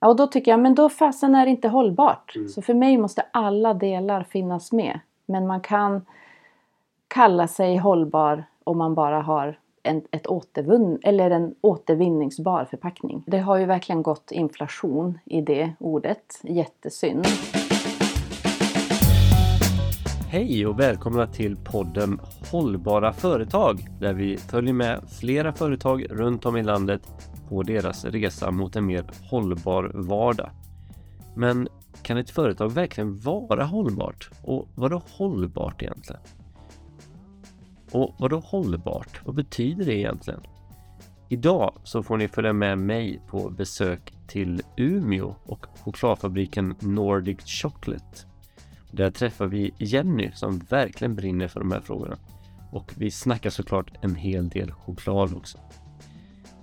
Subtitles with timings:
[0.00, 2.36] Ja, och då tycker jag, men då fasen är det inte hållbart.
[2.36, 2.48] Mm.
[2.48, 5.00] Så för mig måste alla delar finnas med.
[5.26, 6.06] Men man kan
[7.08, 13.24] kalla sig hållbar om man bara har en, ett återvunn, eller en återvinningsbar förpackning.
[13.26, 16.40] Det har ju verkligen gått inflation i det ordet.
[16.42, 17.26] Jättesynd.
[20.28, 22.20] Hej och välkomna till podden
[22.52, 27.02] Hållbara företag där vi följer med flera företag runt om i landet
[27.48, 30.50] på deras resa mot en mer hållbar vardag.
[31.34, 31.68] Men
[32.02, 34.30] kan ett företag verkligen vara hållbart?
[34.42, 36.22] Och vad är hållbart egentligen?
[37.90, 39.20] Och vad är hållbart?
[39.24, 40.40] Vad betyder det egentligen?
[41.28, 48.26] Idag så får ni följa med mig på besök till Umeå och chokladfabriken Nordic Chocolate.
[48.90, 52.16] Där träffar vi Jenny som verkligen brinner för de här frågorna.
[52.70, 55.58] Och vi snackar såklart en hel del choklad också.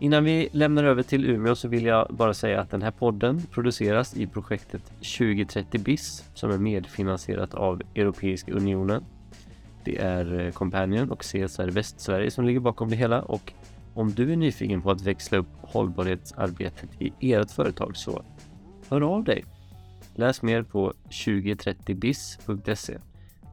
[0.04, 3.42] Innan vi lämnar över till Umeå så vill jag bara säga att den här podden
[3.52, 9.06] produceras i projektet 2030 BIS som är medfinansierat av Europeiska Unionen.
[9.84, 13.54] Det är eh, Companion och CSR Västsverige som ligger bakom det hela och
[13.94, 18.24] om du är nyfiken på att växla upp hållbarhetsarbetet i ert företag så
[18.90, 19.46] hör av dig.
[20.16, 22.98] Läs mer på 2030bis.se.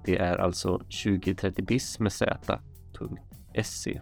[0.04, 4.00] Det är alltså 2030bis med z.se.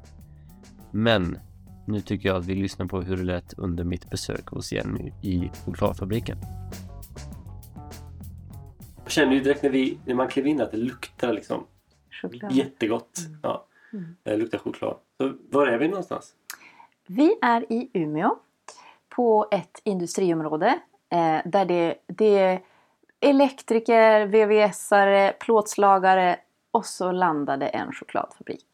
[0.90, 1.38] Men
[1.88, 5.12] nu tycker jag att vi lyssnar på hur det lät under mitt besök hos Jenny
[5.22, 6.38] i chokladfabriken.
[9.04, 11.64] Jag känner ju direkt när, vi, när man klev in att det luktar liksom
[12.10, 12.52] Choklad.
[12.52, 13.18] jättegott.
[13.42, 14.16] Ja, Mm.
[14.22, 14.96] det luktar choklad.
[15.16, 16.34] Så var är vi någonstans?
[17.06, 18.36] Vi är i Umeå
[19.08, 20.78] på ett industriområde
[21.10, 22.60] eh, där det, det är
[23.20, 26.36] elektriker, VVS-are, plåtslagare
[26.70, 28.66] och så landade en chokladfabrik.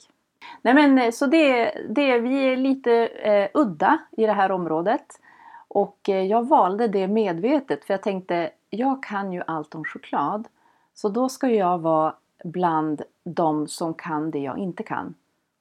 [0.63, 5.21] Nej men eh, så det, det, vi är lite eh, udda i det här området
[5.69, 10.49] och eh, jag valde det medvetet för jag tänkte jag kan ju allt om choklad
[10.95, 15.15] så då ska jag vara bland de som kan det jag inte kan.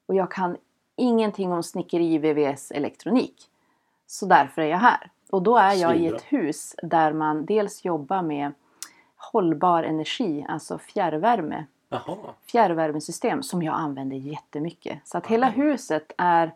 [0.06, 0.56] Och jag kan
[0.96, 3.50] ingenting om snickeri, VVS, elektronik.
[4.06, 5.10] Så därför är jag här.
[5.30, 8.52] Och då är jag i ett hus där man dels jobbar med
[9.16, 11.66] hållbar energi, alltså fjärrvärme.
[11.94, 12.16] Jaha,
[12.46, 14.98] Fjärrvärmesystem som jag använder jättemycket.
[15.04, 16.52] Så att hela huset är,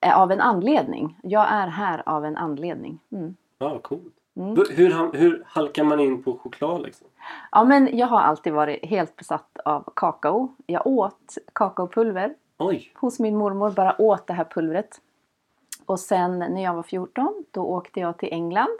[0.00, 1.18] är av en anledning.
[1.22, 2.98] Jag är här av en anledning.
[3.12, 3.36] Mm.
[3.58, 4.14] ja, coolt.
[4.36, 4.56] Mm.
[4.56, 7.06] Hur, hur, hur halkar man in på choklad liksom?
[7.50, 10.54] Ja men jag har alltid varit helt besatt av kakao.
[10.66, 15.00] Jag åt kakaopulver Oj, hos min mormor, bara åt det här pulvret.
[15.86, 18.78] Och sen när jag var 14 då åkte jag till England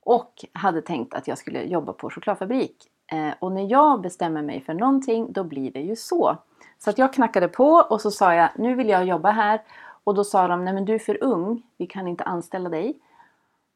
[0.00, 2.90] och hade tänkt att jag skulle jobba på chokladfabrik.
[3.12, 6.36] Eh, och när jag bestämmer mig för någonting då blir det ju så.
[6.78, 9.62] Så att jag knackade på och så sa jag nu vill jag jobba här.
[10.04, 12.98] Och då sa de nej men du är för ung, vi kan inte anställa dig.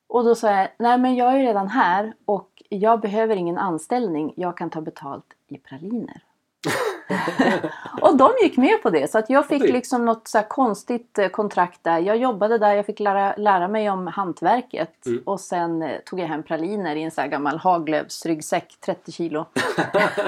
[0.06, 3.58] Och då sa jag nej men jag är ju redan här och jag behöver ingen
[3.58, 6.22] anställning, jag kan ta betalt i praliner.
[8.00, 11.28] och de gick med på det så att jag fick liksom något så konstigt eh,
[11.28, 11.98] kontrakt där.
[11.98, 15.22] Jag jobbade där, jag fick lära, lära mig om hantverket Mm.
[15.26, 19.46] och sen eh, tog jag hem praliner i en så här gammal Haglöfsryggsäck, 30 kilo.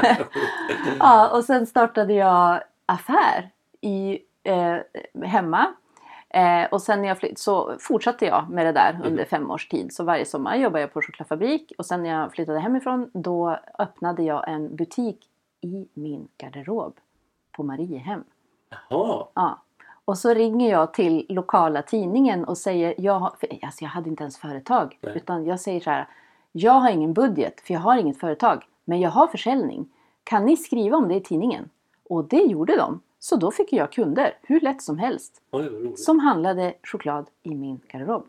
[0.98, 4.76] ja, och sen startade jag affär i, eh,
[5.26, 5.66] hemma.
[6.30, 9.68] Eh, och sen när jag flytt, så fortsatte jag med det där under fem års
[9.68, 9.92] tid.
[9.92, 14.22] Så varje sommar jobbade jag på chokladfabrik och sen när jag flyttade hemifrån då öppnade
[14.22, 15.26] jag en butik
[15.64, 16.94] i min garderob
[17.52, 18.24] på Mariehem.
[18.88, 19.26] jaha.
[19.34, 19.60] Ja.
[20.04, 24.08] Och så ringer jag till lokala tidningen och säger, jag, har, för, alltså jag hade
[24.10, 24.98] inte ens företag.
[25.00, 25.16] Nej.
[25.16, 26.08] Utan jag säger så här,
[26.52, 28.64] jag har ingen budget för jag har inget företag.
[28.84, 29.88] Men jag har försäljning.
[30.24, 31.70] Kan ni skriva om det i tidningen?
[32.08, 33.00] Och det gjorde de.
[33.18, 35.42] Så då fick jag kunder, hur lätt som helst.
[35.50, 35.92] Oj.
[35.96, 38.26] Som handlade choklad i min garderob.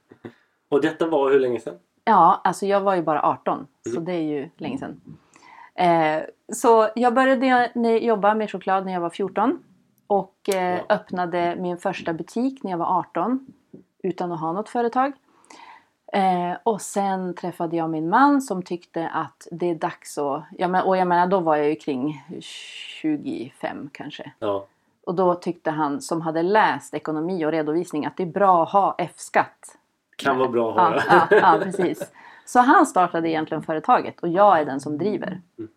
[0.68, 1.74] Och detta var hur länge sedan?
[2.04, 3.66] Ja, alltså jag var ju bara 18.
[3.82, 4.04] Så Mm.
[4.04, 5.00] det är ju länge sedan.
[5.74, 9.62] Eh, så jag började jobba med choklad när jag var 14.
[10.06, 10.94] Och eh, Ja.
[10.94, 13.46] öppnade min första butik när jag var 18.
[14.02, 15.12] Utan att ha något företag.
[16.12, 20.42] Eh, och sen träffade jag min man som tyckte att det är dags att...
[20.58, 24.32] Ja, men, och jag menar då var jag ju kring 25 kanske.
[24.38, 24.66] Ja,
[25.06, 28.70] Och då tyckte han som hade läst ekonomi och redovisning att det är bra att
[28.72, 29.76] ha F-skatt.
[30.16, 31.26] kan vara bra att Ja, höra.
[31.30, 32.12] ja, ja, precis.
[32.44, 35.40] Så han startade egentligen företaget och jag är den som driver.
[35.56, 35.68] Mhm.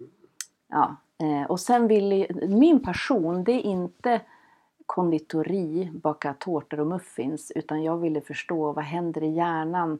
[0.69, 0.95] Ja.
[1.25, 4.21] eh, Och sen vill min passion det är inte
[4.85, 9.99] konditori, baka tårtor och muffins utan jag ville förstå vad händer i hjärnan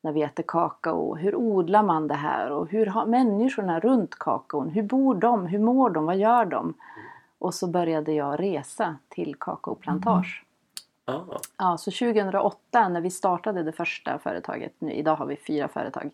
[0.00, 1.14] när vi äter kakao.
[1.16, 5.58] Hur odlar man det här och hur har människorna runt kakaon, hur bor de, hur
[5.58, 6.74] mår de, vad gör de?
[7.38, 10.44] Och så började jag resa till kakaoplantage.
[11.08, 11.20] Ah,
[11.58, 16.10] Ja, så 2008 när vi startade det första företaget, nu, idag har vi fyra företag,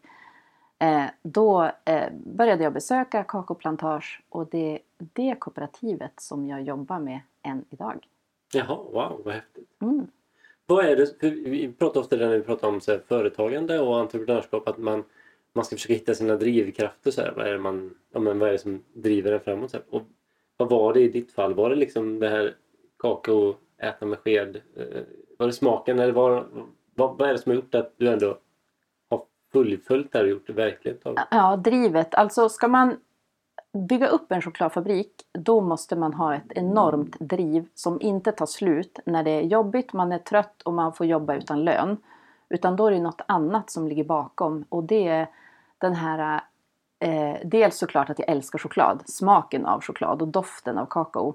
[0.78, 6.98] eh, då eh, började jag besöka Kakoplantage och det är det kooperativet som jag jobbar
[6.98, 8.06] med än idag.
[8.54, 9.68] jaha, wow, vad häftigt.
[9.82, 10.06] Mm.
[10.66, 14.68] Vad är det, vi pratar ofta när vi pratar om så här, företagande och entreprenörskap
[14.68, 15.04] att man,
[15.52, 17.10] man ska försöka hitta sina drivkrafter.
[17.10, 19.70] Så här, vad, är det man, ja, men vad är det som driver en framåt?
[19.70, 19.86] Så här.
[19.90, 20.02] Och
[20.56, 21.54] vad var det i ditt fall?
[21.54, 22.54] Var det liksom det här
[22.98, 24.56] kakao, äta med sked?
[24.76, 25.02] Eh,
[25.38, 26.46] var det smaken eller var,
[26.94, 28.38] vad, vad är det som har gjort att du ändå
[29.11, 31.02] har fullföljt det här och gjort det verkligt?
[31.31, 32.14] Ja, drivet.
[32.14, 32.96] Alltså ska man
[33.73, 38.99] bygga upp en chokladfabrik då måste man ha ett enormt driv som inte tar slut
[39.06, 41.96] när det är jobbigt, man är trött och man får jobba utan lön.
[42.49, 45.26] Utan då är det något annat som ligger bakom och det är
[45.78, 46.43] den här
[46.99, 51.35] eh, Dels såklart att jag älskar choklad, smaken av choklad och doften av kakao.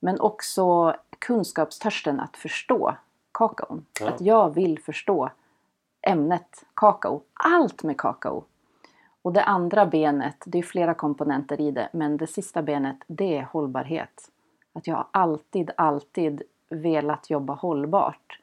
[0.00, 2.96] Men också kunskapstörsten att förstå
[3.32, 3.86] kakaon.
[4.00, 4.08] Ja.
[4.08, 5.30] Att jag vill förstå
[6.02, 7.22] ämnet kakao.
[7.34, 8.44] Allt med kakao.
[9.22, 13.38] Och det andra benet, det är flera komponenter i det, men det sista benet det
[13.38, 14.30] är hållbarhet.
[14.72, 18.38] Att jag har alltid, alltid velat jobba hållbart.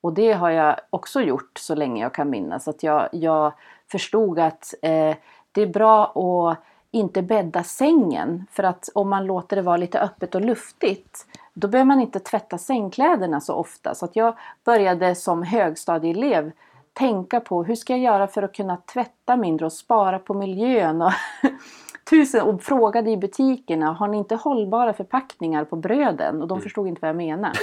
[0.00, 2.68] Och det har jag också gjort så länge jag kan minnas.
[2.68, 3.52] Att jag, jag
[3.90, 5.16] förstod att eh,
[5.52, 6.58] det är bra att
[6.90, 8.46] inte bädda sängen.
[8.50, 12.20] För att om man låter det vara lite öppet och luftigt då behöver man inte
[12.20, 13.94] tvätta sängkläderna så ofta.
[13.94, 16.52] Så att jag började som högstadieelev
[16.92, 21.02] tänka på hur ska jag göra för att kunna tvätta mindre och spara på miljön.
[21.02, 21.12] Och,
[22.10, 26.42] tusen, och frågade i butikerna, har ni inte hållbara förpackningar på bröden?
[26.42, 27.58] Och de förstod inte vad jag menade.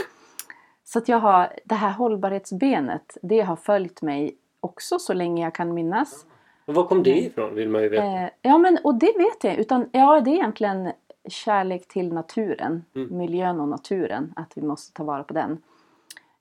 [0.84, 5.56] Så att jag har, det här hållbarhetsbenet, det har följt mig också så länge jag
[5.56, 6.26] kan minnas.
[6.66, 8.06] Och var kom det ifrån vill man ju veta.
[8.06, 10.92] Eh, ja men och det vet jag utan ja det är egentligen
[11.30, 13.18] kärlek till naturen, Mm.
[13.18, 15.62] miljön och naturen, att vi måste ta vara på den.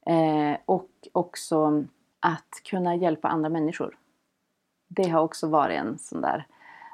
[0.07, 1.85] Eh, och också
[2.21, 3.97] att kunna hjälpa andra människor.
[4.89, 6.47] Det har också varit en sån där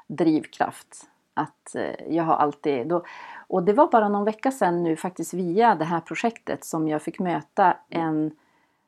[0.07, 1.09] drivkraft.
[1.33, 3.03] Att eh, jag har alltid, då,
[3.47, 7.01] och det var bara någon vecka sedan nu faktiskt via det här projektet som jag
[7.01, 8.31] fick möta en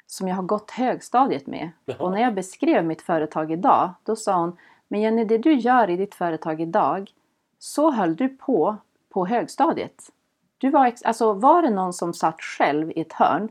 [0.09, 1.69] som jag har gått högstadiet med.
[1.85, 1.97] Jaha.
[1.99, 4.57] Och när jag beskrev mitt företag idag, då sa hon
[4.87, 7.11] Men Jenny, det du gör i ditt företag idag,
[7.59, 8.77] så höll du på
[9.17, 10.09] på högstadiet.
[10.57, 13.49] Du var, alltså, var det någon som satt själv i ett hörn,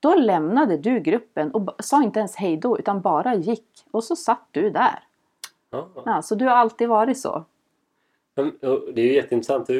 [0.00, 3.66] då lämnade du gruppen och sa inte ens hej då, utan bara gick.
[3.90, 4.98] Och så satt du där.
[5.70, 5.88] Ja.
[6.04, 7.44] Ja, så du har alltid varit så.
[8.94, 9.70] Det är ju jätteintressant.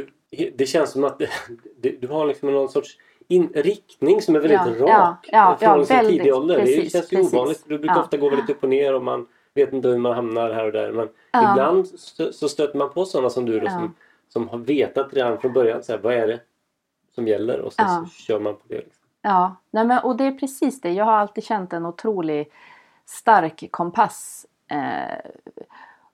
[0.55, 1.21] Det känns som att
[2.01, 2.99] du, har liksom någon sorts
[3.29, 5.29] inriktning som är väldigt Ja, rak.
[5.33, 6.57] ja, ja, från ja, sin väldigt, tidiga ålder.
[6.57, 7.35] det precis, känns ju precis.
[7.35, 7.63] ovanligt.
[7.67, 8.03] Du brukar Ja.
[8.03, 10.73] ofta gå väldigt upp och ner och man vet inte hur man hamnar här och
[10.73, 10.93] där.
[10.93, 11.51] Men Ja.
[11.53, 13.71] ibland så, så stöter man på sådana som du då, Ja.
[13.71, 13.95] som,
[14.29, 16.41] som har vetat redan från början så här, vad är det
[17.15, 18.07] som gäller och så, Ja.
[18.11, 18.75] så kör man på det.
[18.75, 19.05] Liksom.
[19.23, 20.93] Ja, nej men, och det är precis det.
[20.93, 22.53] Jag har alltid känt en otrolig
[23.07, 24.47] stark kompass.
[24.71, 25.19] Eh,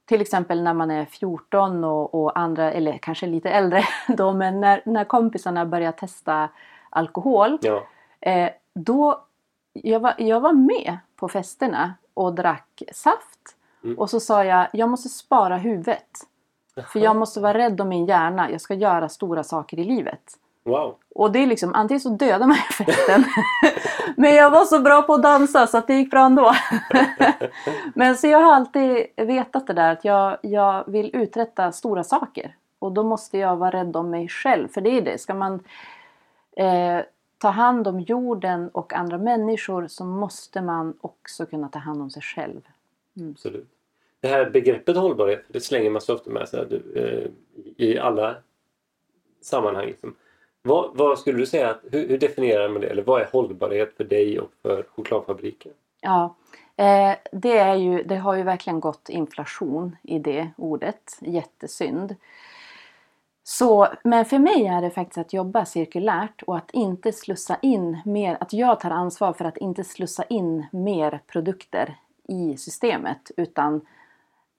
[0.05, 4.61] till exempel när man är 14 och, och andra, eller kanske lite äldre då, men
[4.61, 6.49] när, när kompisarna börjar testa
[6.91, 7.59] alkohol.
[7.63, 7.83] Ja.
[8.21, 9.25] Eh, då,
[9.73, 13.57] jag var, jag var med på festerna och drack saft.
[13.85, 13.99] Mm.
[13.99, 16.09] Och så sa jag, jag måste spara huvudet.
[16.83, 18.51] För jag måste vara rädd om min hjärna.
[18.51, 20.39] Jag ska göra stora saker i livet.
[20.65, 20.95] Wow.
[21.15, 23.25] Och det är liksom, antingen så dödar man i festen.
[24.17, 26.53] Men jag var så bra på att dansa så att det gick bra ändå.
[27.95, 32.57] Men så jag har alltid vetat det där att jag, jag vill uträtta stora saker.
[32.79, 34.69] Och då måste jag vara rädd om mig själv.
[34.69, 35.19] För det är det.
[35.19, 35.55] Ska man
[36.57, 37.01] eh,
[37.39, 42.11] ta hand om jorden och andra människor så måste man också kunna ta hand om
[42.11, 42.61] sig själv.
[43.31, 43.74] Absolut.
[44.25, 47.31] Det här begreppet hållbarhet, det slänger man så ofta med sig du, eh,
[47.87, 48.37] i alla
[49.41, 49.87] sammanhang.
[49.87, 50.17] Liksom.
[50.63, 52.89] Vad, vad skulle du säga, hur, hur definierar man det?
[52.89, 55.73] Eller vad är hållbarhet för dig och för chokladfabriken?
[56.01, 56.37] Ja,
[56.77, 61.19] eh, det, är ju, det har ju verkligen gått inflation i det ordet.
[61.21, 62.17] Jättesynd.
[63.43, 67.99] Så, men för mig är det faktiskt att jobba cirkulärt och att inte slussa in
[68.05, 71.97] mer, att jag tar ansvar för att inte slussa in mer produkter
[72.29, 73.81] i systemet utan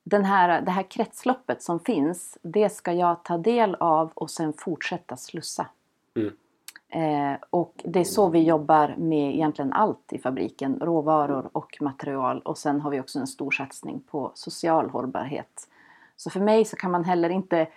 [0.07, 4.53] den här, det här kretsloppet som finns, det ska jag ta del av och sen
[4.53, 5.67] fortsätta slussa.
[6.15, 6.33] Mm.
[6.89, 10.79] Eh, och det är så vi jobbar med egentligen allt i fabriken.
[10.81, 12.39] Råvaror och material.
[12.39, 15.67] Och sen har vi också en stor satsning på social hållbarhet.
[16.15, 17.67] Så för mig så kan man heller inte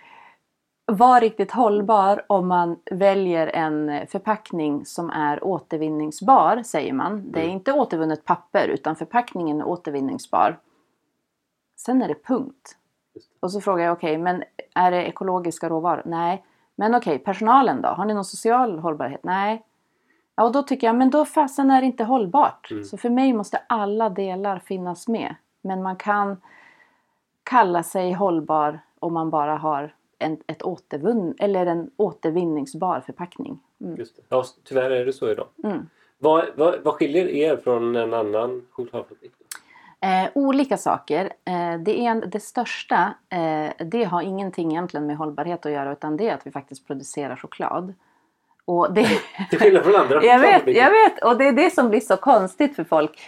[0.85, 7.31] vara riktigt hållbar om man väljer en förpackning som är återvinningsbar, säger man.
[7.31, 7.55] Det är Mm.
[7.55, 10.57] inte återvunnet papper utan förpackningen är återvinningsbar.
[11.79, 12.77] Sen är det punkt.
[13.13, 13.19] Det.
[13.39, 14.43] Och så frågar jag, okej, men
[14.75, 16.01] är det ekologiska råvaror?
[16.05, 16.45] Nej.
[16.75, 17.89] Men okej, personalen då?
[17.89, 19.23] Har ni någon social hållbarhet?
[19.23, 19.65] Nej.
[20.35, 22.71] Ja, och då tycker jag, men då fasen är det inte hållbart.
[22.71, 22.83] Mm.
[22.83, 25.35] Så för mig måste alla delar finnas med.
[25.61, 26.37] Men man kan
[27.43, 33.59] kalla sig hållbar om man bara har en, ett återvunn, eller en återvinningsbar förpackning.
[33.81, 34.05] Mm.
[34.29, 35.47] Ja, tyvärr är det så idag.
[35.63, 35.89] Mm.
[36.17, 39.31] Vad, vad, vad skiljer er från en annan chokladfabrik?
[40.01, 41.25] Eh, olika saker.
[41.25, 46.17] Eh, det, är, det största, eh, det har ingenting egentligen med hållbarhet att göra utan
[46.17, 47.93] det är att vi faktiskt producerar choklad.
[48.65, 49.07] Och det,
[49.49, 51.23] Till skillnad från andra jag vet, jag vet!
[51.23, 53.19] Och det är det som blir så konstigt för folk.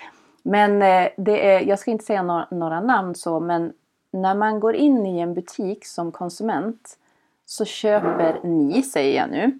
[0.43, 3.73] Men eh, det är, jag ska inte säga några, några namn så, men
[4.13, 6.97] när man går in i en butik som konsument
[7.45, 9.59] så köper ni, säger jag nu,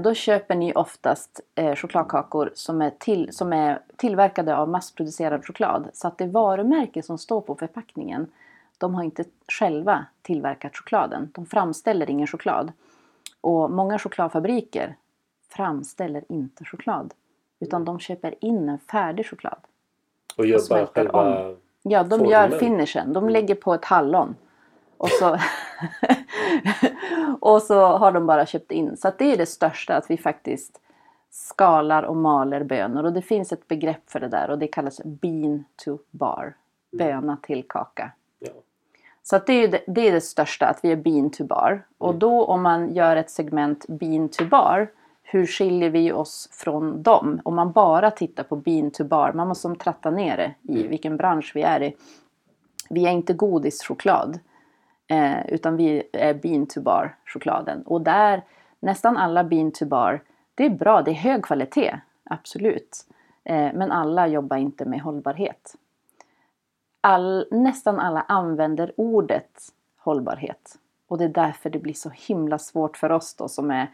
[0.00, 5.88] då köper ni oftast eh, chokladkakor som är, till, som är tillverkade av massproducerad choklad.
[5.92, 8.26] Så att det varumärke som står på förpackningen,
[8.78, 11.30] de har inte själva tillverkat chokladen.
[11.34, 12.72] De framställer ingen choklad.
[13.40, 14.96] Och många chokladfabriker
[15.48, 17.14] framställer inte choklad.
[17.60, 19.58] Utan de köper in en färdig choklad.
[20.36, 21.54] Och gör bara smälter själva...
[21.82, 22.30] Ja, de Formen.
[22.30, 23.12] gör finishen.
[23.12, 24.36] De lägger på ett hallon.
[24.96, 25.38] Och så,
[27.40, 28.96] och så har de bara köpt in.
[28.96, 30.80] Så det är det största, att vi faktiskt
[31.30, 33.04] skalar och maler bönor.
[33.04, 36.54] Och det finns ett begrepp för det där och det kallas bean to bar.
[36.92, 38.10] Böna till kaka.
[38.38, 38.52] Ja.
[39.22, 41.82] Så det, är det, det är det största, att vi är bean to bar.
[41.98, 44.88] Och då om man gör ett segment bean to bar,
[45.22, 47.40] hur skiljer vi oss från dem?
[47.44, 50.86] Om man bara tittar på bean to bar, man måste som tratta ner det i
[50.86, 51.96] vilken bransch vi är i.
[52.90, 54.38] Vi är inte godischoklad,
[55.08, 57.82] eh, utan vi är bean to bar chokladen.
[57.82, 58.42] Och där,
[58.80, 60.20] nästan alla bean to bar,
[60.54, 63.06] det är bra, det är hög kvalitet, absolut.
[63.44, 65.76] Eh, men alla jobbar inte med hållbarhet
[67.06, 69.50] all, nästan alla använder ordet
[69.98, 70.78] hållbarhet.
[71.08, 73.90] Och det är därför det blir så himla svårt för oss då som är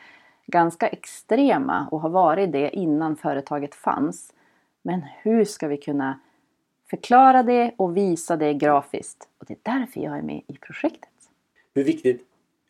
[0.47, 4.33] ganska extrema och har varit det innan företaget fanns.
[4.83, 6.19] Men hur ska vi kunna
[6.93, 9.29] förklara det och visa det grafiskt?
[9.39, 11.09] Och det är därför jag är med i projektet.
[11.75, 12.27] Hur viktigt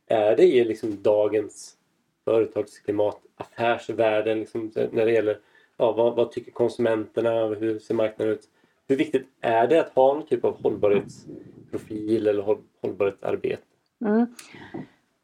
[0.06, 1.76] är det i liksom dagens
[2.24, 5.38] företagsklimat, affärsvärlden, liksom, när det gäller
[5.76, 8.48] ja, vad, vad tycker konsumenterna, hur ser marknaden ut?
[8.88, 13.62] Hur viktigt är det att ha någon typ av hållbarhetsprofil eller håll, hållbarhetsarbete?
[14.04, 14.26] Mm.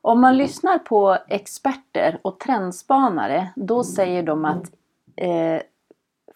[0.01, 4.73] Om man lyssnar på experter och trendspanare då säger de att
[5.17, 5.63] eh,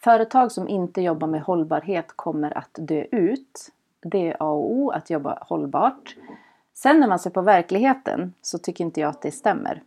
[0.05, 3.69] företag som inte jobbar med hållbarhet kommer att dö ut.
[4.01, 6.17] Det är A och O att jobba hållbart.
[6.75, 9.83] Sen när man ser på verkligheten så tycker inte jag att det stämmer.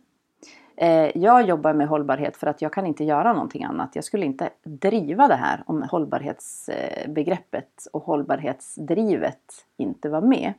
[0.76, 3.96] Eh, jag jobbar med hållbarhet för att jag kan inte göra någonting annat.
[3.96, 10.52] Jag skulle inte driva det här om hållbarhetsbegreppet och hållbarhetsdrivet inte var med.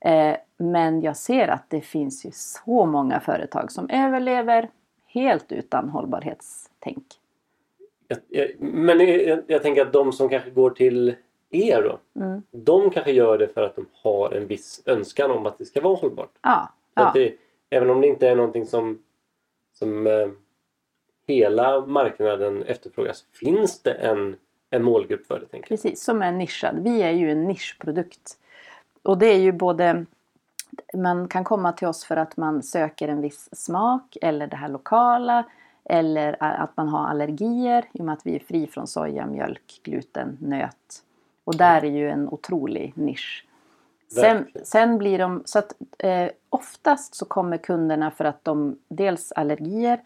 [0.00, 4.68] Eh, men jag ser att det finns ju så många företag som överlever
[5.06, 7.17] helt utan hållbarhetstänk.
[8.08, 11.14] Jag, jag, men jag, jag tänker att de som kanske går till
[11.50, 12.42] er då, Mm.
[12.50, 15.80] de kanske gör det för att de har en viss önskan om att det ska
[15.80, 16.32] vara hållbart.
[16.42, 17.10] Ja, ja.
[17.14, 17.34] Det,
[17.70, 19.02] även om det inte är någonting som,
[19.72, 20.28] som eh,
[21.26, 24.36] hela marknaden efterfrågar så finns det en,
[24.70, 25.46] en målgrupp för det.
[25.46, 25.80] Tänker jag.
[25.82, 26.78] Precis, som är nischad.
[26.82, 28.38] Vi är ju en nischprodukt.
[29.02, 30.04] Och det är ju både
[30.94, 34.68] man kan komma till oss för att man söker en viss smak eller det här
[34.68, 35.44] lokala
[35.84, 39.80] eller att man har allergier i och med att vi är fri från soja, mjölk,
[39.82, 41.02] gluten, nöt.
[41.44, 43.44] Och där är ju en otrolig nisch.
[44.08, 49.32] Sen, sen blir de, så att eh, oftast så kommer kunderna för att de dels
[49.32, 50.00] allergier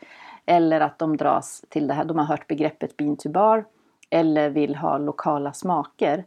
[0.47, 3.65] eller att de dras till det här, de har hört begreppet bean to bar
[4.11, 6.25] eller vill ha lokala smaker.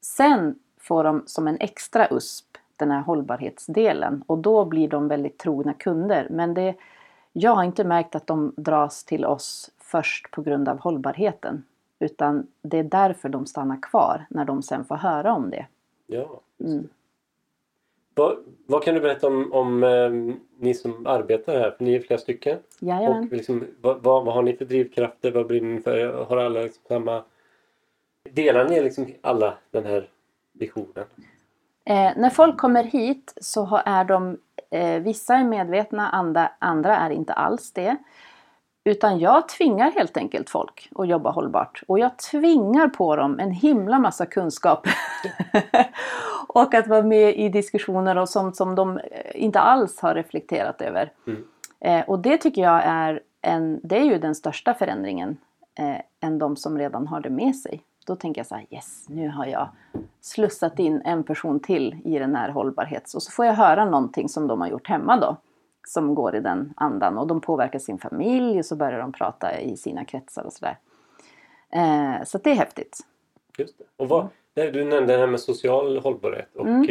[0.00, 5.38] Sen får de som en extra USP den här hållbarhetsdelen och då blir de väldigt
[5.38, 6.26] trogna kunder.
[6.30, 6.74] Men det,
[7.36, 11.64] jag har inte märkt att de dras till oss först på grund av hållbarheten.
[11.98, 15.66] Utan det är därför de stannar kvar när de sen får höra om det.
[16.06, 16.88] Ja, Mm.
[18.14, 18.36] Vad,
[18.66, 21.70] vad kan du berätta om, om eh, ni som arbetar här?
[21.70, 22.58] För ni är flera stycken.
[22.78, 23.24] Jajamän.
[23.24, 25.30] Och liksom, vad, vad, vad har ni för drivkrafter?
[25.30, 26.24] Vad brinner ni för?
[26.24, 27.24] Har alla liksom samma...
[28.30, 30.08] Delar ni liksom alla den här
[30.52, 31.04] visionen?
[31.84, 34.38] Eh, när folk kommer hit så har, är de,
[34.70, 37.96] eh, vissa är medvetna, andra, andra är inte alls det.
[38.84, 41.82] Utan jag tvingar helt enkelt folk att jobba hållbart.
[41.86, 44.86] Och jag tvingar på dem en himla massa kunskap.
[46.48, 50.82] och att vara med i diskussioner och sånt som de eh, inte alls har reflekterat
[50.82, 51.12] över.
[51.26, 51.44] Mm.
[51.80, 55.36] Eh, och det tycker jag är, en, det är ju den största förändringen
[55.78, 57.82] eh, än de som redan har det med sig.
[58.04, 59.68] Då tänker jag så här, yes, nu har jag
[60.20, 63.14] slussat in en person till i den här hållbarhets...
[63.14, 65.36] Och så får jag höra någonting som de har gjort hemma då.
[65.88, 69.60] som går i den andan och de påverkar sin familj och så börjar de prata
[69.60, 70.78] i sina kretsar och sådär.
[71.70, 72.98] Eh, så det är häftigt.
[73.58, 73.84] Just det.
[73.96, 76.82] Och vad, nej, du nämnde det här med social hållbarhet och Mm.
[76.82, 76.88] eh,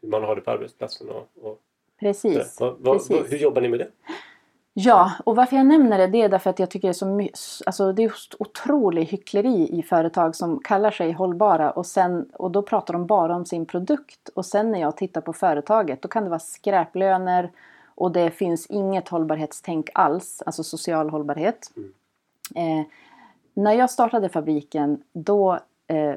[0.00, 1.08] hur man har det på arbetsplatsen.
[1.08, 1.58] Och, och
[2.00, 2.54] Precis.
[2.54, 2.64] så.
[2.64, 3.10] vad, vad, precis.
[3.20, 3.88] vad, hur jobbar ni med det?
[4.80, 7.62] Ja, och varför jag nämner det, det är därför att jag tycker det är så
[7.66, 12.62] alltså det är otrolig hyckleri i företag som kallar sig hållbara och, sen, och då
[12.62, 14.28] pratar de bara om sin produkt.
[14.34, 17.50] Och sen när jag tittar på företaget då kan det vara skräplöner
[17.94, 21.70] och det finns inget hållbarhetstänk alls, alltså social hållbarhet.
[22.54, 22.86] Eh,
[23.54, 26.14] när jag startade fabriken då, eh,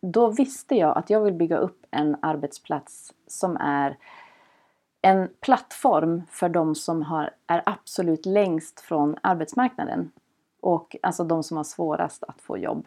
[0.00, 3.96] då visste jag att jag vill bygga upp en arbetsplats som är
[5.06, 10.10] en plattform för de som har, är absolut längst från arbetsmarknaden.
[10.60, 12.86] Och alltså de som har svårast att få jobb.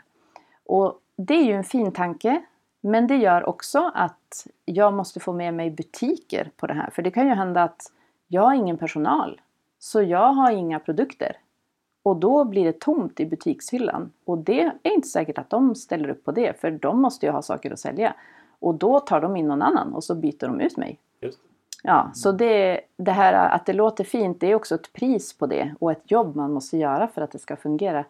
[0.66, 2.42] Och det är ju en fin tanke.
[2.82, 6.90] Men det gör också att jag måste få med mig butiker på det här.
[6.90, 7.92] För det kan ju hända att
[8.28, 9.42] jag har ingen personal.
[9.80, 11.38] Så jag har inga produkter.
[12.04, 14.12] Och då blir det tomt i butikshyllan.
[14.26, 16.62] Och det är inte säkert att de ställer upp på det.
[16.62, 18.16] För de måste ju ha saker att sälja.
[18.60, 21.00] Och då tar de in någon annan och så byter de ut mig.
[21.84, 25.46] Ja, så det, det här att det låter fint, det är också ett pris på
[25.46, 28.06] det och ett jobb man måste göra för att det ska fungera.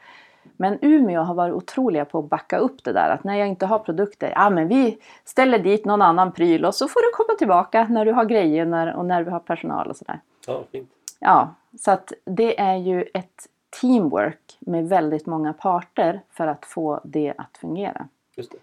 [0.58, 3.66] Men Umeå har varit otroliga på att backa upp det där att när jag inte
[3.66, 7.38] har produkter, ja men vi ställer dit någon annan pryl och så får du komma
[7.38, 10.20] tillbaka när du har grejer när, och när du har personal och sådär.
[10.48, 10.90] Ja, fint.
[11.20, 13.48] Ja, så att det är ju ett
[13.82, 18.08] teamwork med väldigt många parter för att få det att fungera.
[18.36, 18.58] Just det.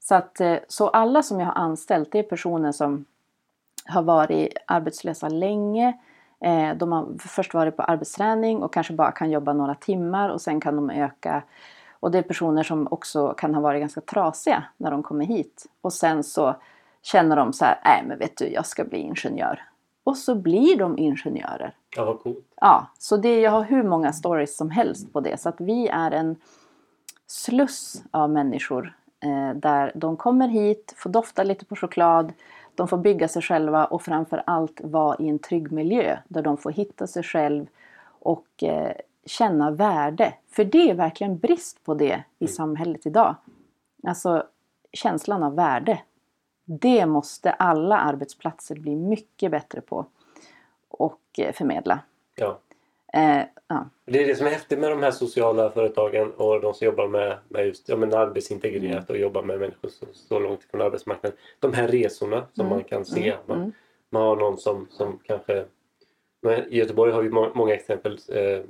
[0.00, 3.04] Så, att, eh, så alla som jag har anställt det är personer som
[3.88, 5.98] har varit arbetslösa länge.
[6.40, 10.40] Eh, De har först varit på arbetsträning och kanske bara kan jobba några timmar och
[10.40, 11.42] sen kan de öka.
[12.00, 15.66] Och det är personer som också kan ha varit ganska trasiga när de kommer hit.
[15.80, 16.56] Och sen så
[17.02, 19.62] känner de så här, nej men vet du, jag ska bli ingenjör.
[20.04, 21.74] Och så blir de ingenjörer.
[21.96, 22.46] Ja, vad coolt.
[22.60, 25.40] Ja, så det, jag har hur många stories som helst på det.
[25.40, 26.36] Så att vi är en
[27.26, 32.32] sluss av människor eh, där de kommer hit, får dofta lite på choklad,
[32.78, 36.56] de får bygga sig själva och framför allt vara i en trygg miljö där de
[36.56, 37.66] får hitta sig själv
[38.04, 38.92] och eh,
[39.26, 40.34] känna värde.
[40.50, 43.34] För det är verkligen brist på det i samhället idag.
[44.02, 44.46] Alltså
[44.92, 46.00] känslan av värde.
[46.64, 50.06] Det måste alla arbetsplatser bli mycket bättre på
[50.88, 52.00] och eh, förmedla.
[52.34, 52.58] Ja.
[53.12, 53.88] Eh, ja.
[54.04, 57.08] Det är det som är häftigt med de här sociala företagen och de som jobbar
[57.08, 61.38] med, med just ja, men arbetsintegrerat och jobbar med människor som står långt ifrån arbetsmarknaden.
[61.60, 62.76] De här resorna som Mm.
[62.76, 63.28] man kan se.
[63.28, 63.38] Mm.
[63.46, 63.72] Man, Mm.
[64.10, 65.64] man har någon som, som kanske...
[66.68, 68.60] I Göteborg har vi må, många exempel eh,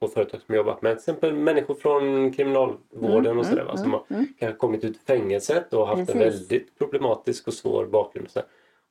[0.00, 3.62] på företag som jobbat med till exempel människor från kriminalvården Mm, och sådär.
[3.62, 4.26] mm, som har mm.
[4.38, 6.40] kanske kommit ut fängelset och haft en Precis.
[6.40, 8.26] väldigt problematisk och svår bakgrund.
[8.26, 8.40] Och, så.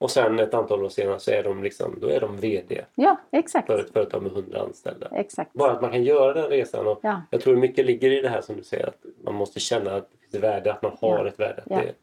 [0.03, 3.17] Och sen ett antal år senare så är de, liksom, då är de VD Ja,
[3.31, 3.67] exakt.
[3.67, 5.07] för ett företag med 100 anställda.
[5.11, 5.53] Exakt.
[5.53, 6.87] Bara att man kan göra den resan.
[6.87, 7.21] Och Ja.
[7.29, 10.09] Jag tror mycket ligger i det här som du säger att man måste känna att
[10.11, 11.27] det finns värde, att man har Ja.
[11.27, 11.61] ett värde.
[11.61, 11.69] Att.
[11.69, 11.93] Det,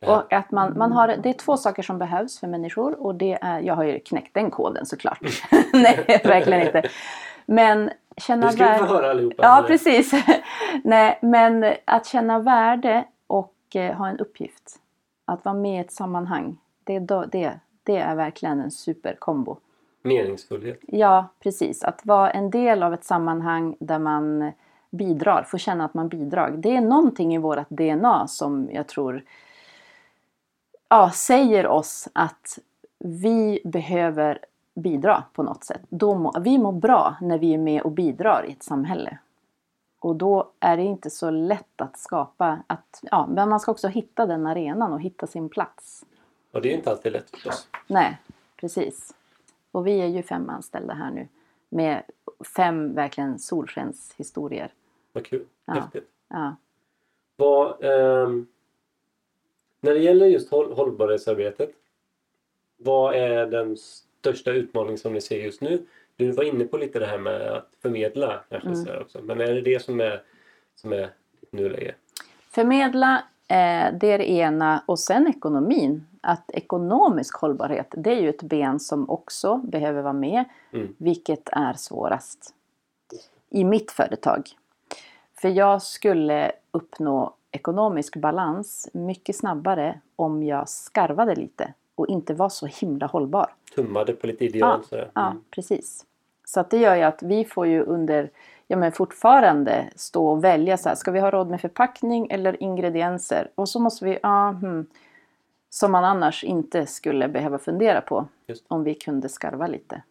[0.00, 0.06] det.
[0.06, 3.38] Och att man, man har, det är två saker som behövs för människor och det
[3.42, 5.20] är, jag har ju knäckt den koden såklart.
[5.72, 6.82] Nej, verkligen inte.
[7.46, 8.94] Men känna Nu ska vi få värde.
[8.94, 9.42] höra allihopa.
[9.42, 10.12] Ja, precis.
[10.84, 14.76] Nej, men att känna värde och eh, ha en uppgift.
[15.24, 16.58] Att vara med i ett sammanhang.
[16.86, 19.56] Det, det, det är verkligen en superkombo.
[20.02, 20.80] Meningsfullhet.
[20.86, 21.84] Ja, precis.
[21.84, 24.52] Att vara en del av ett sammanhang där man
[24.90, 26.50] bidrar, får känna att man bidrar.
[26.50, 29.24] Det är någonting i vårt DNA som jag tror
[30.88, 32.58] ja, säger oss att
[32.98, 34.38] vi behöver
[34.74, 35.80] bidra på något sätt.
[35.90, 39.18] Må, vi mår bra när vi är med och bidrar i ett samhälle.
[40.00, 43.88] Och då är det inte så lätt att skapa att, ja, men man ska också
[43.88, 46.04] hitta den arenan och hitta sin plats.
[46.56, 47.68] Och det är inte alltid lätt förstås.
[47.86, 48.18] Nej,
[48.56, 49.14] precis.
[49.70, 51.28] Och vi är ju fem anställda här nu
[51.68, 52.02] med
[52.56, 54.72] fem verkligen solskenshistorier.
[55.12, 55.44] Vad kul.
[55.64, 55.72] Ja.
[55.72, 56.08] Häftigt.
[56.28, 56.56] Ja.
[57.36, 58.46] Vad, ehm,
[59.80, 61.70] när det gäller just håll, hållbarhetsarbetet.
[62.76, 65.86] Vad är den största utmaning som ni ser just nu?
[66.16, 69.02] Du var inne på lite det här med att förmedla kanske Mm.
[69.02, 69.22] också.
[69.22, 70.22] Men är det det som är,
[70.74, 71.94] som är ditt nuläge?
[72.50, 74.82] Förmedla, eh, det är det ena.
[74.86, 76.06] Och sen ekonomin.
[76.20, 80.44] Att ekonomisk hållbarhet, det är ju ett ben som också behöver vara med.
[80.72, 80.94] Mm.
[80.98, 82.54] Vilket är svårast
[83.50, 84.42] i mitt företag.
[85.34, 92.48] För jag skulle uppnå ekonomisk balans mycket snabbare om jag skarvade lite och inte var
[92.48, 93.50] så himla hållbar.
[93.74, 94.78] Tummade på lite ideal.
[94.82, 95.10] Ja, sådär.
[95.14, 95.42] Ja, Mm.
[95.50, 96.04] precis.
[96.44, 98.30] Så att det gör ju att vi får ju under,
[98.68, 102.62] ja men fortfarande stå och välja så här, ska vi ha råd med förpackning eller
[102.62, 103.50] ingredienser?
[103.54, 104.86] Och så måste vi, ja, hmm,
[105.70, 108.64] som man annars inte skulle behöva fundera på Just.
[108.68, 110.02] om vi kunde skarva lite.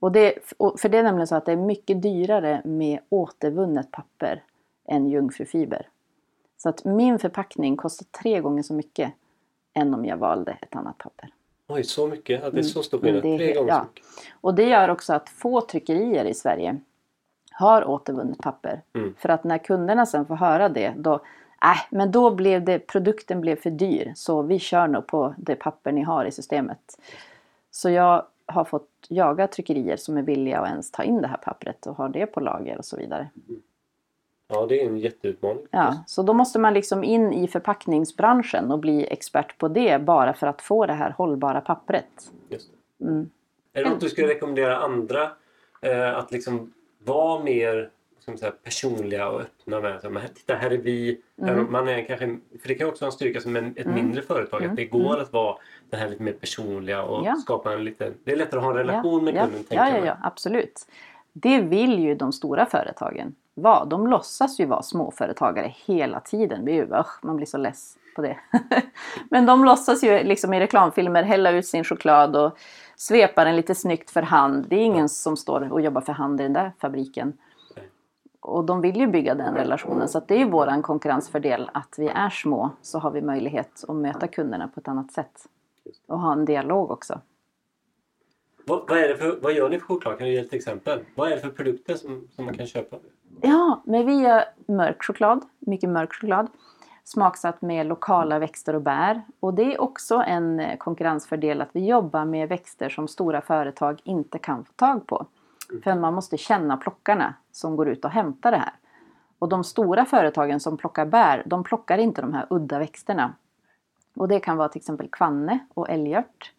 [0.00, 0.34] Och det,
[0.78, 4.42] för det är nämligen så att det är mycket dyrare med återvunnet papper
[4.88, 5.88] än jungfrufiber.
[6.56, 9.12] Så att min förpackning kostar tre gånger så mycket
[9.74, 11.30] än om jag valde ett annat papper.
[11.68, 12.44] Oj, så mycket?
[12.44, 13.38] Att det är så stor Mm, skillnad?
[13.40, 13.78] det är Tre gånger ja.
[13.78, 14.06] så mycket?
[14.40, 16.80] Och det gör också att få tryckerier i Sverige
[17.54, 18.82] har återvunnet papper.
[18.94, 19.14] Mm.
[19.18, 21.14] För att när kunderna sen får höra det, då,
[21.62, 24.12] äh, men då blev det, produkten blev för dyr.
[24.16, 26.98] Så vi kör nog på det papper ni har i systemet.
[27.70, 31.36] Så jag har fått jaga tryckerier som är villiga att ens ta in det här
[31.36, 33.28] pappret och ha det på lager och så vidare.
[34.48, 35.66] Ja, det är en jätteutmaning.
[35.70, 40.32] Ja, så då måste man liksom in i förpackningsbranschen och bli expert på det bara
[40.32, 42.32] för att få det här hållbara pappret.
[42.48, 43.04] Just det.
[43.04, 43.30] Mm.
[43.72, 45.30] Är det något du skulle rekommendera andra
[45.80, 46.72] eh, att liksom
[47.04, 47.90] vara mer
[48.26, 50.00] man säga, personliga och öppna med?
[50.00, 51.20] Så, men, titta, här är vi.
[51.42, 51.72] Mm.
[51.72, 54.64] man är kanske, för det kan också vara en styrka som en, ett mindre företag.
[54.64, 55.56] Att det går att vara
[55.90, 57.36] det här lite mer personliga och Ja.
[57.36, 58.12] skapa en lite...
[58.24, 59.64] Det är lättare att ha en relation med ja, kunden.
[59.64, 60.06] tänker ja, ja, jag.
[60.06, 60.86] ja, absolut.
[61.32, 63.84] Det vill ju de stora företagen vara.
[63.84, 66.64] De låtsas ju vara småföretagare hela tiden.
[66.64, 68.36] Det är ju, usch, man blir så less på det.
[69.30, 72.58] Men de låtsas ju liksom i reklamfilmer hälla ut sin choklad och
[73.02, 74.66] svepa den lite snyggt för hand.
[74.68, 77.32] Det är ingen som står och jobbar för hand i den där fabriken.
[78.40, 82.08] Och de vill ju bygga den relationen så det är ju våran konkurrensfördel att vi
[82.08, 85.46] är små så har vi möjlighet att möta kunderna på ett annat sätt.
[86.06, 87.20] Och ha en dialog också.
[88.66, 90.18] Vad, vad, är det för, vad gör ni för choklad?
[90.18, 91.00] Kan du ge ett exempel?
[91.14, 92.96] Vad är det för produkter som, som man kan köpa?
[93.40, 96.48] Ja, men vi gör mörk choklad, mycket mörk choklad.
[97.04, 99.22] Smaksatt med lokala växter och bär.
[99.40, 104.00] Och det är också en eh, konkurrensfördel att vi jobbar med växter som stora företag
[104.04, 105.26] inte kan få tag på.
[105.84, 108.72] För man måste känna plockarna som går ut och hämtar det här.
[109.38, 113.34] Och de stora företagen som plockar bär, de plockar inte de här udda växterna.
[114.16, 116.52] Och det kan vara till exempel kvanne och älgört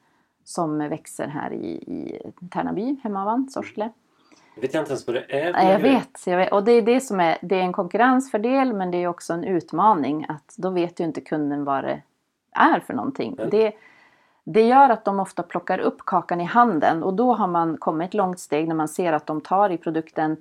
[0.43, 3.89] som växer här i, i Tärnaby, hemmavan, Sorsele.
[4.55, 5.53] Vet jag inte ens vad det är.
[5.53, 6.51] Nej, jag vet, jag vet.
[6.51, 9.43] Och det är det som är, det är en konkurrensfördel men det är också en
[9.43, 12.01] utmaning att då vet ju inte kunden vad det
[12.51, 13.39] är för någonting.
[13.51, 13.71] Det,
[14.43, 18.07] det gör att de ofta plockar upp kakan i handen och då har man kommit
[18.07, 20.37] ett långt steg när man ser att de tar i produkten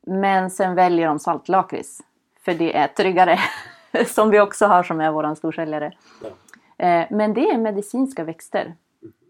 [0.00, 2.00] men sen väljer de saltlakrits.
[2.40, 3.38] För det är tryggare.
[4.06, 5.92] som vi också har som är våran storsäljare.
[6.22, 6.28] Ja.
[6.86, 8.74] Eh, Men det är medicinska växter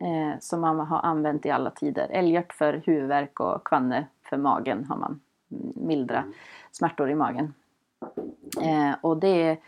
[0.01, 2.09] eh, som man har använt i alla tider.
[2.11, 5.21] Älgört för huvudvärk och kvanne för magen har man
[5.53, 6.25] mm, mildra
[6.71, 7.55] smärtor i magen.
[8.63, 9.59] Eh, och det är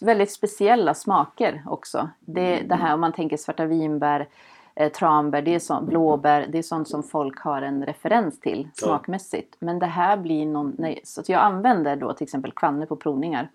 [0.00, 2.08] väldigt speciella smaker också.
[2.20, 4.28] Det, det här om man tänker svarta vinbär,
[4.74, 8.68] eh, tranbär, det är sånt, blåbär, det är sånt som folk har en referens till
[8.74, 9.56] smakmässigt.
[9.58, 13.48] Men det här blir någon, nej, så jag använder då till exempel kvanne på provningar.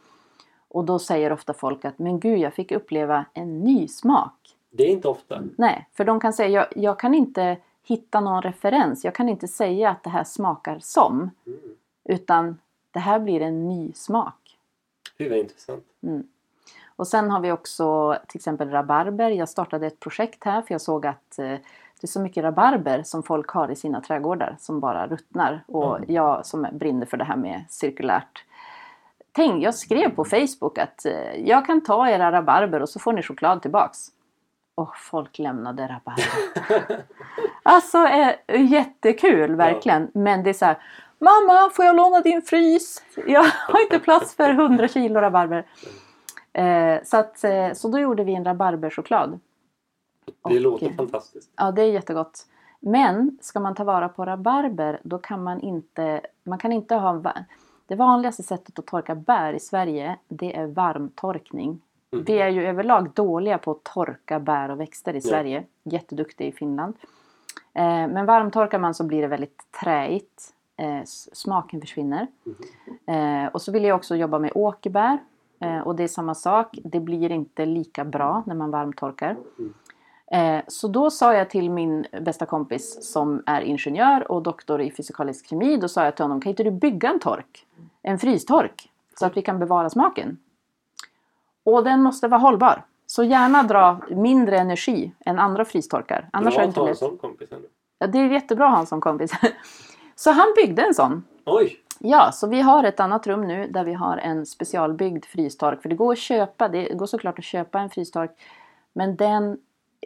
[0.68, 4.39] Och då säger ofta folk att men gud jag fick uppleva en ny smak.
[4.72, 5.42] Det är inte ofta.
[5.58, 9.06] Nej, för de kan säga jag, jag kan inte hitta någon referens.
[9.06, 11.30] Jag kan inte säga att det här smakar som.
[11.48, 11.60] Mm.
[12.10, 12.60] Utan
[12.92, 14.58] det här blir en ny smak.
[15.18, 15.84] Gud vad intressant.
[16.96, 19.30] Och sen har vi också till exempel rabarber.
[19.30, 21.46] Jag startade ett projekt här för jag såg att eh,
[22.02, 25.64] det är så mycket rabarber som folk har i sina trädgårdar som bara ruttnar.
[25.68, 26.14] Och Mm.
[26.14, 28.46] jag som brinner för det här med cirkulärt.
[29.32, 33.14] Tänk, jag skrev på Facebook att eh, jag kan ta era rabarber och så får
[33.14, 34.12] ni choklad tillbaks.
[34.80, 37.04] Och folk lämnade rabarber.
[37.64, 40.12] alltså eh, jättekul verkligen.
[40.14, 40.78] Men det är så här.
[41.20, 43.04] Mamma, får jag låna din frys?
[43.28, 45.66] Jag har inte plats för 100 kilo rabarber.
[46.54, 49.40] Eh, så, att, eh, så då gjorde vi en rabarberchoklad.
[50.26, 51.52] Det Och, låter eh, fantastiskt.
[51.56, 52.46] Ja, det är jättegott.
[52.80, 57.34] Men ska man ta vara på rabarber då kan man inte, man kan inte ha,
[57.88, 61.82] det vanligaste sättet att torka bär i Sverige det är varmtorkning.
[62.12, 62.26] Mm.
[62.26, 65.22] Vi är ju överlag dåliga på att torka bär och växter i.
[65.22, 65.64] Sverige.
[65.84, 66.96] Jätteduktiga i Finland.
[67.74, 70.54] Eh, men varmtorkar man så blir det väldigt träigt.
[70.78, 72.28] Eh, smaken försvinner.
[73.06, 75.18] Eh, och så vill jag också jobba med åkerbär.
[75.60, 76.80] Eh, och det är samma sak.
[76.84, 79.38] Det blir inte lika bra när man varmtorkar.
[80.32, 84.92] Eh, så då sa jag till min bästa kompis som är ingenjör och doktor i
[84.92, 85.78] fysikalisk kemi.
[85.78, 87.66] Då sa jag till honom, kan inte du bygga en tork?
[88.02, 88.92] En frystork.
[89.20, 90.38] Så att vi kan bevara smaken.
[91.64, 92.86] Och den måste vara hållbar.
[93.06, 96.30] Så gärna dra mindre energi än andra frystorkar.
[96.34, 97.68] Annars Bra att ha en sån kompis ändå.
[98.00, 99.32] Ja, det är jättebra att ha en sån kompis.
[100.16, 101.24] Så han byggde en sån.
[101.46, 101.80] Oj!
[102.00, 105.82] Ja, så vi har ett annat rum nu där vi har en specialbyggd frystork.
[105.82, 108.32] För det går att köpa, det går såklart att köpa en frystork.
[108.94, 109.58] Men den,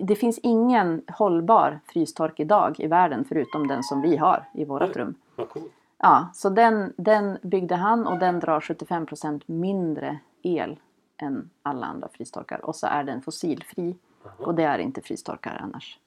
[0.02, 4.96] det finns ingen hållbar frystork idag i världen förutom den som vi har i vårt
[4.96, 5.16] rum.
[5.36, 5.72] Vad coolt.
[5.98, 10.80] Ja, så den, den byggde han och den drar 75% mindre el
[11.18, 12.66] än alla andra frystorkar.
[12.66, 13.96] Och så är den fossilfri.
[14.38, 16.00] Och det är inte frystorkar annars.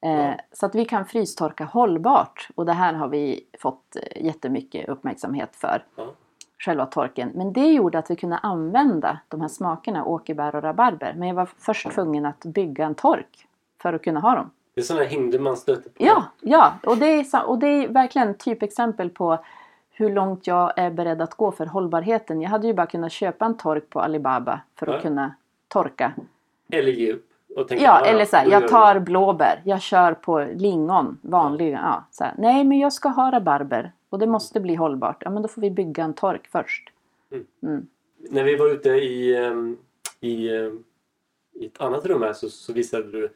[0.00, 4.88] Eh, så att vi kan frystorka hållbart och det här har vi fått eh, jättemycket
[4.88, 5.84] uppmärksamhet för.
[6.58, 7.32] Själva torken.
[7.34, 11.14] Men det gjorde att vi kunde använda de här smakerna, åkerbär och rabarber.
[11.16, 13.46] Men jag var först tvungen att bygga en tork
[13.78, 14.50] för att kunna ha dem.
[14.74, 16.04] Det är sådana hinder man stöter på.
[16.04, 16.72] Ja, ja.
[16.86, 19.38] Och det är, och det är verkligen typexempel på
[19.92, 22.42] hur långt jag är beredd att gå för hållbarheten.
[22.42, 25.00] Jag hade ju bara kunnat köpa en tork på Alibaba för att Ja.
[25.00, 25.34] kunna
[25.68, 26.12] torka.
[26.72, 27.18] Eller.
[27.56, 31.18] Och tänka, Ja, "Ah, eller så här, jag tar det." blåbär, jag kör på lingon,
[31.22, 31.80] vanliga.
[31.84, 35.16] Ja, så här, Nej, men jag ska ha rabarber och det måste bli hållbart.
[35.20, 36.88] Ja, men då får vi bygga en tork först.
[38.30, 39.76] När vi var ute i, ehm,
[40.20, 40.84] i, ehm,
[41.52, 43.28] i ett annat rum här så, så visade du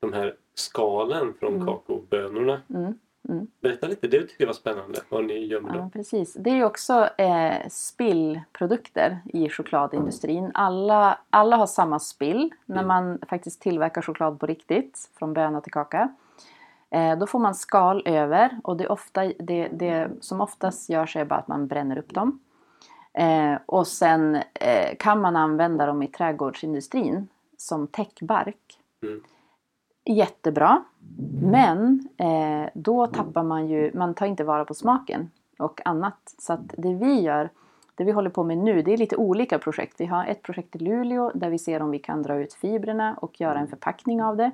[0.00, 2.60] de här skalen från kakaobönorna.
[2.74, 2.94] Mm,
[3.28, 3.46] mm.
[3.60, 5.00] Berätta lite, det tycker jag var spännande.
[5.08, 5.90] Vad ni gör med Ja, dem.
[5.90, 6.34] precis.
[6.34, 10.50] Det är ju också eh, spillprodukter i chokladindustrin.
[10.54, 12.88] Alla, alla har samma spill när Mm.
[12.88, 16.14] man faktiskt tillverkar choklad på riktigt, från böna till kaka.
[16.90, 21.24] Eh, då får man skal över och det, ofta, det, det som oftast görs är
[21.24, 22.40] bara att man bränner upp dem.
[23.12, 28.78] Eh, och sen eh, kan man använda dem i trädgårdsindustrin som täckbark.
[29.02, 29.22] Mm.
[30.04, 30.84] Jättebra.
[31.42, 36.34] Men eh, då tappar man ju, man tar inte vara på smaken och annat.
[36.38, 37.50] Så att det vi gör,
[37.94, 39.94] det vi håller på med nu, det är lite olika projekt.
[40.00, 43.14] Vi har ett projekt i Luleå där vi ser om vi kan dra ut fibrerna
[43.14, 44.50] och göra en förpackning av det.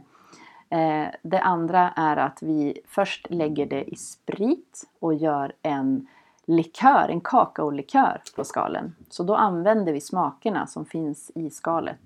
[0.71, 6.07] Eh, det andra är att vi först lägger det i sprit och gör en
[6.45, 8.97] likör, en kakaolikör på skalen.
[9.09, 12.01] Så då använder vi smakerna som finns i skalet.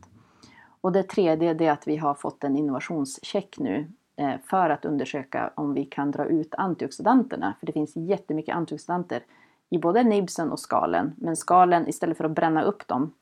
[0.84, 4.84] Och det tredje det är att vi har fått en innovationscheck nu eh, för att
[4.84, 7.54] undersöka om vi kan dra ut antioxidanterna.
[7.60, 9.22] För det finns jättemycket antioxidanter
[9.70, 11.12] i både nibsen och skalen.
[11.16, 13.12] Men skalen, istället för att bränna upp dem,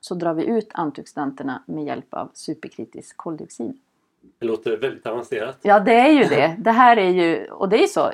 [0.00, 3.78] så drar vi ut antioxidanterna med hjälp av superkritisk koldioxid.
[4.38, 5.58] Det låter väldigt avancerat.
[5.62, 6.56] Ja, det är ju det.
[6.58, 8.10] Det här är ju, och det är så.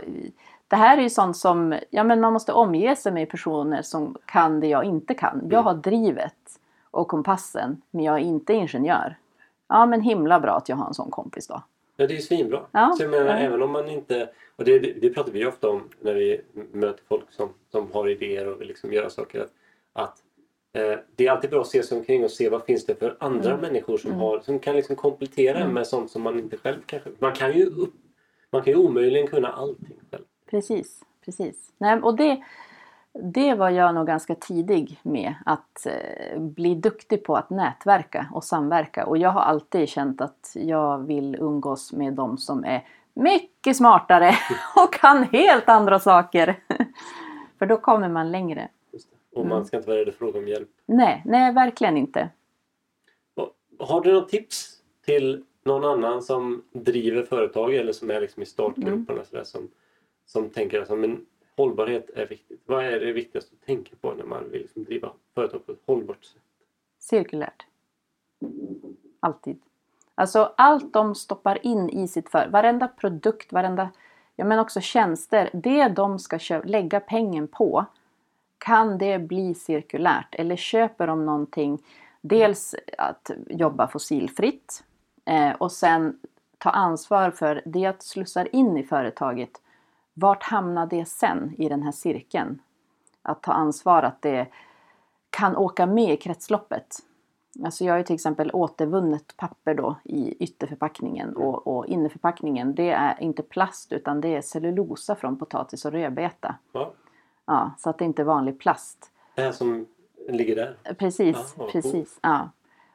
[0.69, 4.17] Det här är ju sånt som, ja men man måste omge sig med personer som
[4.25, 5.49] kan det jag inte kan.
[5.51, 6.59] Jag har drivet
[6.97, 9.17] och kompassen, men jag är inte ingenjör.
[9.69, 11.63] Ja, men himla bra att jag har en sån kompis då.
[11.97, 12.61] Ja, det är ju svinbra.
[12.73, 12.95] Ja.
[12.97, 13.33] Så jag menar, Ja.
[13.33, 14.29] även om man inte...
[14.57, 16.41] Och det, det, pratar vi ofta om när vi
[16.73, 19.41] möter folk som, som har idéer och vill liksom göra saker.
[19.41, 19.53] Att,
[19.93, 20.19] att
[20.73, 23.17] eh, det är alltid bra att se sig omkring och se vad finns det för
[23.21, 23.61] andra Mm.
[23.61, 24.21] människor som, Mm.
[24.21, 25.75] har, som kan liksom komplettera Mm.
[25.75, 27.11] med sånt som man inte själv kanske...
[27.19, 27.95] Man kan ju, upp,
[28.51, 30.25] man kan ju omöjligen kunna allting själv.
[30.51, 31.73] Precis, precis.
[31.79, 32.43] Nej, och det,
[33.23, 38.45] det var jag nog ganska tidig med att eh, bli duktig på att nätverka och
[38.45, 39.07] samverka.
[39.07, 44.35] Och jag har alltid känt att jag vill umgås med de som är mycket smartare
[44.77, 46.57] och kan helt andra saker.
[47.59, 48.69] För då kommer man längre.
[49.33, 49.49] Och Mm.
[49.49, 50.69] man ska inte vara rädd att fråga om hjälp.
[50.87, 52.29] Nej, nej verkligen inte.
[53.79, 58.47] Har du något tips till någon annan som driver företag eller som är liksom i
[58.47, 59.69] startgroparna sådär, som,
[60.27, 62.63] som tänker att men hållbarhet är viktigt.
[62.67, 65.83] Vad är det viktigaste att tänka på när man vill liksom driva företag på ett
[65.87, 66.43] hållbart sätt?
[66.99, 67.67] Cirkulärt.
[69.21, 69.61] Alltid.
[70.15, 73.91] Alltså allt de stoppar in i sitt företag, varenda produkt, varenda,
[74.37, 77.85] ja men också tjänster, det de ska lägga pengen på,
[78.59, 80.35] kan det bli cirkulärt?
[80.35, 81.83] Eller köper de någonting,
[82.21, 84.85] dels att jobba fossilfritt
[85.25, 86.19] eh, och sen
[86.59, 89.51] ta ansvar för det jag slussar in i företaget.
[90.19, 92.59] Vart hamnar det sen i den här cirkeln?
[93.23, 94.47] Att ta ansvar att det
[95.31, 96.99] kan åka med i kretsloppet.
[97.65, 102.91] Alltså jag har ju till exempel återvunnet papper då i ytterförpackningen och, och innerförpackningen det
[102.91, 106.55] är inte plast utan det är cellulosa från potatis och rödbeta.
[106.73, 106.93] Ja,
[107.47, 109.11] Ja, så att det inte är vanlig plast.
[109.35, 109.87] det här som
[110.29, 110.95] ligger där.
[110.95, 112.19] Precis, Ja, precis.
[112.23, 112.51] Ja.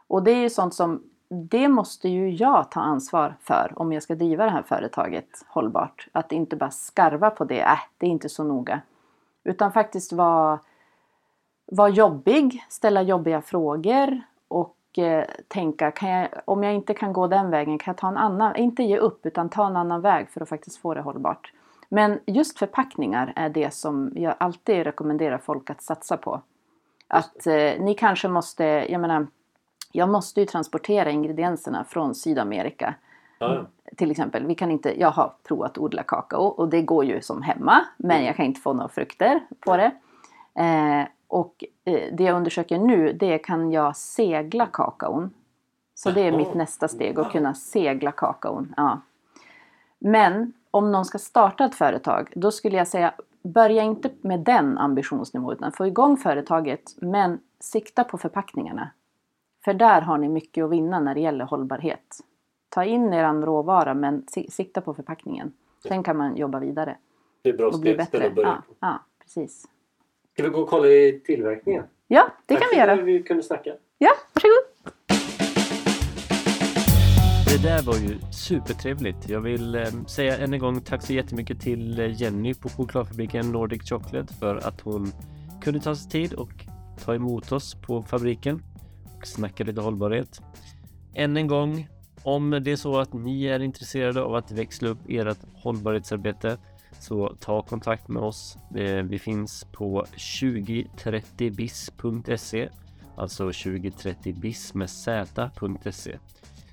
[0.07, 4.03] Och det är ju sånt som det måste ju jag ta ansvar för om jag
[4.03, 6.07] ska driva det här företaget hållbart.
[6.11, 8.81] Att inte bara skarva på det, äh, det är inte så noga.
[9.43, 10.59] Utan faktiskt vara
[11.65, 17.27] var jobbig, ställa jobbiga frågor och eh, tänka, kan jag, om jag inte kan gå
[17.27, 20.29] den vägen, kan jag ta en annan, inte ge upp utan ta en annan väg
[20.29, 21.53] för att faktiskt få det hållbart.
[21.89, 26.41] Men just förpackningar är det som jag alltid rekommenderar folk att satsa på.
[27.07, 29.27] Att eh, ni kanske måste, jag menar,
[29.91, 32.95] jag måste ju transportera ingredienserna från Sydamerika.
[33.39, 33.65] Ja.
[33.97, 37.21] Till exempel, vi kan inte, jag har provat att odla kakao och det går ju
[37.21, 37.85] som hemma.
[37.97, 39.91] Men jag kan inte få några frukter på det.
[40.55, 45.33] Eh, och eh, det jag undersöker nu det är kan jag segla kakaon.
[45.95, 48.73] Så det är mitt nästa steg, att kunna segla kakaon.
[48.77, 49.01] Ja.
[49.99, 54.77] Men om någon ska starta ett företag, då skulle jag säga börja inte med den
[54.77, 58.89] ambitionsnivån utan få igång företaget men sikta på förpackningarna.
[59.63, 62.19] För där har ni mycket att vinna när det gäller hållbarhet.
[62.69, 65.53] ta in er råvara men sikta på förpackningen.
[65.87, 66.97] Sen kan man jobba vidare.
[67.41, 68.27] Det är bra och bli bättre.
[68.27, 69.67] Att börja ja, ja, precis.
[70.33, 71.83] Ska vi gå och kolla i tillverkningen?
[72.07, 72.95] Ja, det Tack kan vi göra.
[72.95, 73.75] vi kunde snacka.
[73.97, 74.93] Ja, varsågod.
[77.47, 79.29] Det där var ju supertrevligt.
[79.29, 83.51] Jag vill eh, säga än en gång tack så jättemycket till eh, Jenny på chokladfabriken
[83.51, 85.11] Nordic Chocolate för att hon
[85.61, 86.51] kunde ta sig tid och
[87.05, 88.63] ta emot oss på fabriken
[89.21, 90.41] och snacka lite hållbarhet.
[91.13, 91.87] Än en gång,
[92.23, 96.57] om det är så att ni är intresserade av att växla upp ert hållbarhetsarbete
[96.99, 98.57] så ta kontakt med oss.
[98.75, 102.69] Eh, vi finns på 2030bis.se
[103.15, 106.17] alltså 2030bis med z.se.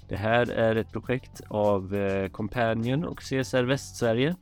[0.08, 4.36] Det här är ett projekt av eh, Companion och CSR Västsverige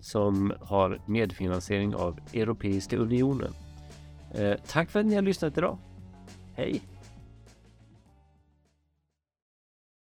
[0.00, 3.52] som har medfinansiering av Europeiska unionen.
[4.34, 5.78] Eh, tack för att ni har lyssnat idag.
[6.54, 6.91] Hej!